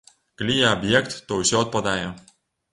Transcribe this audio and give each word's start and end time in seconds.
Калі 0.41 0.55
я 0.61 0.71
аб'ект, 0.77 1.19
то 1.29 1.39
ўсё 1.43 1.63
адпадае. 1.63 2.05